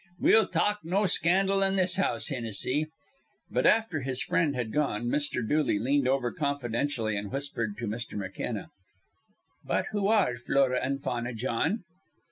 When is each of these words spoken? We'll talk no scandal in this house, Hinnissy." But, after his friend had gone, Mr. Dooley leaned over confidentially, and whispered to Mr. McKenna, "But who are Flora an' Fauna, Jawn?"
We'll 0.19 0.47
talk 0.47 0.79
no 0.83 1.05
scandal 1.05 1.61
in 1.61 1.75
this 1.75 1.97
house, 1.97 2.29
Hinnissy." 2.29 2.87
But, 3.51 3.67
after 3.67 4.01
his 4.01 4.19
friend 4.19 4.55
had 4.55 4.71
gone, 4.73 5.05
Mr. 5.05 5.47
Dooley 5.47 5.77
leaned 5.77 6.07
over 6.07 6.31
confidentially, 6.31 7.15
and 7.15 7.31
whispered 7.31 7.77
to 7.77 7.85
Mr. 7.85 8.17
McKenna, 8.17 8.71
"But 9.63 9.85
who 9.91 10.07
are 10.07 10.37
Flora 10.37 10.83
an' 10.83 11.01
Fauna, 11.03 11.35
Jawn?" 11.35 11.83